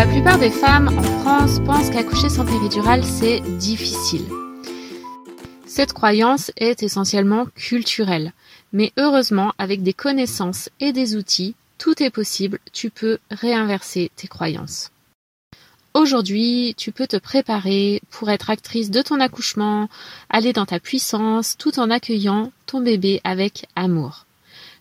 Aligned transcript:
La 0.00 0.06
plupart 0.06 0.38
des 0.38 0.48
femmes 0.48 0.88
en 0.98 1.02
France 1.02 1.60
pensent 1.66 1.90
qu'accoucher 1.90 2.30
sans 2.30 2.46
péridurale, 2.46 3.04
c'est 3.04 3.40
difficile. 3.58 4.24
Cette 5.66 5.92
croyance 5.92 6.50
est 6.56 6.82
essentiellement 6.82 7.44
culturelle, 7.54 8.32
mais 8.72 8.94
heureusement, 8.96 9.52
avec 9.58 9.82
des 9.82 9.92
connaissances 9.92 10.70
et 10.80 10.94
des 10.94 11.16
outils, 11.16 11.54
tout 11.76 12.02
est 12.02 12.08
possible, 12.08 12.60
tu 12.72 12.88
peux 12.88 13.18
réinverser 13.30 14.10
tes 14.16 14.26
croyances. 14.26 14.90
Aujourd'hui, 15.92 16.74
tu 16.78 16.92
peux 16.92 17.06
te 17.06 17.18
préparer 17.18 18.00
pour 18.08 18.30
être 18.30 18.48
actrice 18.48 18.90
de 18.90 19.02
ton 19.02 19.20
accouchement, 19.20 19.90
aller 20.30 20.54
dans 20.54 20.64
ta 20.64 20.80
puissance 20.80 21.58
tout 21.58 21.78
en 21.78 21.90
accueillant 21.90 22.52
ton 22.64 22.80
bébé 22.80 23.20
avec 23.22 23.66
amour. 23.76 24.24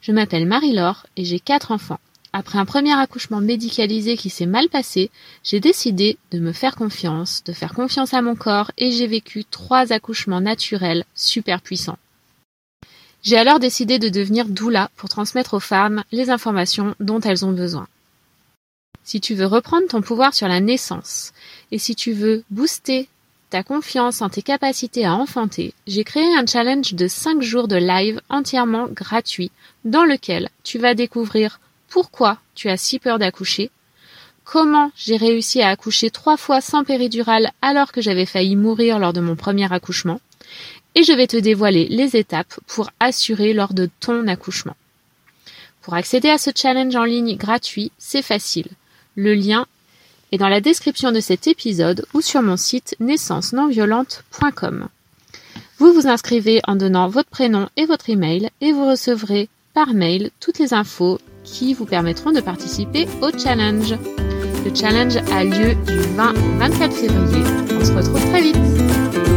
Je 0.00 0.12
m'appelle 0.12 0.46
Marie-Laure 0.46 1.06
et 1.16 1.24
j'ai 1.24 1.40
quatre 1.40 1.72
enfants. 1.72 1.98
Après 2.32 2.58
un 2.58 2.66
premier 2.66 2.92
accouchement 2.92 3.40
médicalisé 3.40 4.16
qui 4.16 4.28
s'est 4.28 4.46
mal 4.46 4.68
passé, 4.68 5.10
j'ai 5.42 5.60
décidé 5.60 6.18
de 6.30 6.38
me 6.38 6.52
faire 6.52 6.76
confiance, 6.76 7.42
de 7.44 7.52
faire 7.52 7.72
confiance 7.72 8.12
à 8.12 8.20
mon 8.20 8.34
corps 8.34 8.70
et 8.76 8.90
j'ai 8.90 9.06
vécu 9.06 9.44
trois 9.44 9.92
accouchements 9.92 10.40
naturels 10.40 11.04
super 11.14 11.62
puissants. 11.62 11.98
J'ai 13.22 13.38
alors 13.38 13.58
décidé 13.58 13.98
de 13.98 14.08
devenir 14.08 14.46
doula 14.46 14.90
pour 14.96 15.08
transmettre 15.08 15.54
aux 15.54 15.60
femmes 15.60 16.04
les 16.12 16.30
informations 16.30 16.94
dont 17.00 17.20
elles 17.20 17.44
ont 17.44 17.52
besoin. 17.52 17.88
Si 19.04 19.20
tu 19.20 19.34
veux 19.34 19.46
reprendre 19.46 19.88
ton 19.88 20.02
pouvoir 20.02 20.34
sur 20.34 20.48
la 20.48 20.60
naissance 20.60 21.32
et 21.72 21.78
si 21.78 21.96
tu 21.96 22.12
veux 22.12 22.44
booster 22.50 23.08
ta 23.48 23.62
confiance 23.62 24.20
en 24.20 24.28
tes 24.28 24.42
capacités 24.42 25.06
à 25.06 25.14
enfanter, 25.14 25.72
j'ai 25.86 26.04
créé 26.04 26.36
un 26.36 26.46
challenge 26.46 26.92
de 26.92 27.08
5 27.08 27.40
jours 27.40 27.68
de 27.68 27.76
live 27.76 28.20
entièrement 28.28 28.86
gratuit 28.88 29.50
dans 29.86 30.04
lequel 30.04 30.50
tu 30.62 30.78
vas 30.78 30.94
découvrir 30.94 31.58
pourquoi 31.88 32.38
tu 32.54 32.68
as 32.68 32.76
si 32.76 32.98
peur 32.98 33.18
d'accoucher, 33.18 33.70
comment 34.44 34.90
j'ai 34.96 35.16
réussi 35.16 35.62
à 35.62 35.68
accoucher 35.68 36.10
trois 36.10 36.36
fois 36.36 36.60
sans 36.60 36.84
péridurale 36.84 37.50
alors 37.62 37.92
que 37.92 38.00
j'avais 38.00 38.26
failli 38.26 38.56
mourir 38.56 38.98
lors 38.98 39.12
de 39.12 39.20
mon 39.20 39.36
premier 39.36 39.72
accouchement, 39.72 40.20
et 40.94 41.02
je 41.02 41.12
vais 41.12 41.26
te 41.26 41.36
dévoiler 41.36 41.86
les 41.88 42.16
étapes 42.16 42.58
pour 42.66 42.90
assurer 42.98 43.52
lors 43.52 43.74
de 43.74 43.88
ton 44.00 44.26
accouchement. 44.26 44.76
Pour 45.82 45.94
accéder 45.94 46.28
à 46.28 46.38
ce 46.38 46.50
challenge 46.54 46.96
en 46.96 47.04
ligne 47.04 47.36
gratuit, 47.36 47.92
c'est 47.98 48.22
facile. 48.22 48.68
Le 49.14 49.34
lien 49.34 49.66
est 50.32 50.38
dans 50.38 50.48
la 50.48 50.60
description 50.60 51.12
de 51.12 51.20
cet 51.20 51.46
épisode 51.46 52.04
ou 52.14 52.20
sur 52.20 52.42
mon 52.42 52.56
site 52.56 52.96
naissance-non-violente.com. 53.00 54.88
Vous 55.78 55.92
vous 55.92 56.08
inscrivez 56.08 56.60
en 56.66 56.76
donnant 56.76 57.08
votre 57.08 57.30
prénom 57.30 57.68
et 57.76 57.86
votre 57.86 58.10
email 58.10 58.50
et 58.60 58.72
vous 58.72 58.86
recevrez 58.86 59.48
par 59.74 59.94
mail 59.94 60.30
toutes 60.40 60.58
les 60.58 60.74
infos 60.74 61.20
qui 61.52 61.74
vous 61.74 61.86
permettront 61.86 62.32
de 62.32 62.40
participer 62.40 63.06
au 63.22 63.36
challenge. 63.36 63.94
Le 64.64 64.74
challenge 64.74 65.16
a 65.32 65.44
lieu 65.44 65.74
du 65.86 65.98
20 66.16 66.32
au 66.32 66.58
24 66.58 66.92
février. 66.92 67.44
On 67.80 67.84
se 67.84 67.92
retrouve 67.92 68.30
très 68.30 68.42
vite. 68.42 69.27